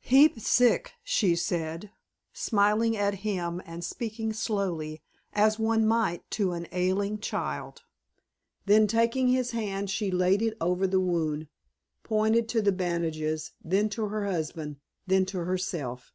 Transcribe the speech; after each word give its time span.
"Heap 0.00 0.38
sick," 0.38 0.92
she 1.02 1.34
said, 1.34 1.92
smiling 2.34 2.94
at 2.94 3.20
him 3.24 3.62
and 3.64 3.82
speaking 3.82 4.34
slowly, 4.34 5.00
as 5.32 5.58
one 5.58 5.86
might 5.86 6.30
to 6.32 6.52
an 6.52 6.66
ailing 6.72 7.20
child. 7.20 7.84
Then 8.66 8.86
taking 8.86 9.28
his 9.28 9.52
hand 9.52 9.88
she 9.88 10.10
laid 10.10 10.42
it 10.42 10.58
over 10.60 10.86
the 10.86 11.00
wound, 11.00 11.48
pointed 12.02 12.50
to 12.50 12.60
the 12.60 12.70
bandages, 12.70 13.52
then 13.64 13.88
to 13.96 14.08
her 14.08 14.26
husband, 14.26 14.76
then 15.06 15.24
to 15.24 15.38
herself. 15.38 16.12